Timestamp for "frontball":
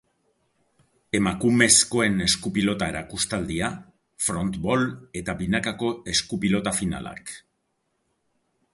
4.29-4.89